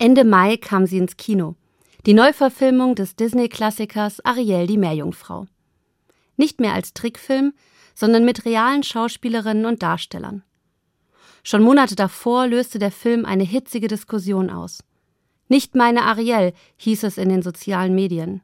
[0.00, 1.56] Ende Mai kam sie ins Kino.
[2.06, 5.46] Die Neuverfilmung des Disney-Klassikers Ariel die Meerjungfrau.
[6.36, 7.52] Nicht mehr als Trickfilm,
[7.96, 10.44] sondern mit realen Schauspielerinnen und Darstellern.
[11.42, 14.84] Schon Monate davor löste der Film eine hitzige Diskussion aus.
[15.48, 18.40] Nicht meine Ariel, hieß es in den sozialen Medien.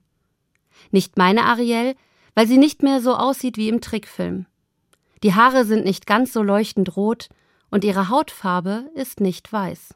[0.90, 1.94] Nicht meine Ariel,
[2.34, 4.46] weil sie nicht mehr so aussieht wie im Trickfilm.
[5.22, 7.28] Die Haare sind nicht ganz so leuchtend rot
[7.70, 9.94] und ihre Hautfarbe ist nicht weiß.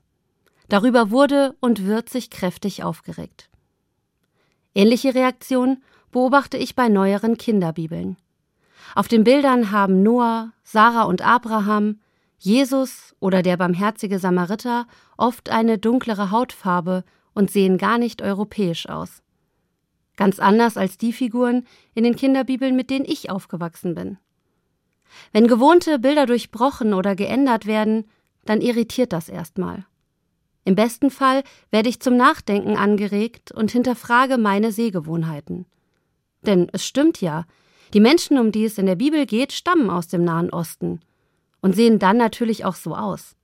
[0.69, 3.48] Darüber wurde und wird sich kräftig aufgeregt.
[4.74, 8.16] Ähnliche Reaktionen beobachte ich bei neueren Kinderbibeln.
[8.95, 12.01] Auf den Bildern haben Noah, Sarah und Abraham,
[12.38, 17.05] Jesus oder der barmherzige Samariter oft eine dunklere Hautfarbe
[17.35, 19.23] und sehen gar nicht europäisch aus.
[20.16, 24.19] Ganz anders als die Figuren in den Kinderbibeln, mit denen ich aufgewachsen bin.
[25.32, 28.05] Wenn gewohnte Bilder durchbrochen oder geändert werden,
[28.45, 29.87] dann irritiert das erstmal.
[30.69, 35.65] Im besten Fall werde ich zum Nachdenken angeregt und hinterfrage meine Sehgewohnheiten.
[36.43, 37.47] Denn es stimmt ja,
[37.95, 41.01] die Menschen, um die es in der Bibel geht, stammen aus dem Nahen Osten
[41.63, 43.35] und sehen dann natürlich auch so aus.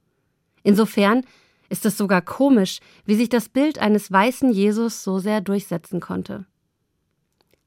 [0.65, 1.25] Insofern
[1.71, 6.45] ist es sogar komisch, wie sich das Bild eines weißen Jesus so sehr durchsetzen konnte.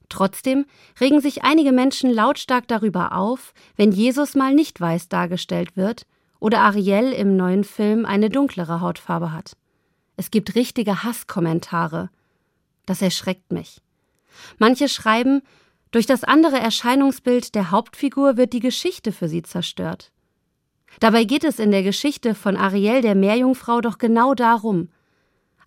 [0.07, 0.67] Trotzdem
[1.01, 6.05] regen sich einige Menschen lautstark darüber auf, wenn Jesus mal nicht weiß dargestellt wird
[6.39, 9.57] oder Ariel im neuen Film eine dunklere Hautfarbe hat.
[10.15, 12.09] Es gibt richtige Hasskommentare.
[12.85, 13.81] Das erschreckt mich.
[14.57, 15.41] Manche schreiben,
[15.91, 20.11] durch das andere Erscheinungsbild der Hauptfigur wird die Geschichte für sie zerstört.
[20.99, 24.89] Dabei geht es in der Geschichte von Ariel der Meerjungfrau doch genau darum.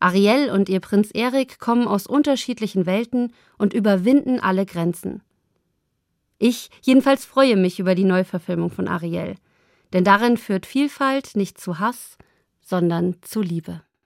[0.00, 5.22] Ariel und ihr Prinz Erik kommen aus unterschiedlichen Welten und überwinden alle Grenzen.
[6.38, 9.36] Ich jedenfalls freue mich über die Neuverfilmung von Ariel,
[9.92, 12.16] denn darin führt Vielfalt nicht zu Hass,
[12.60, 13.82] sondern zu Liebe.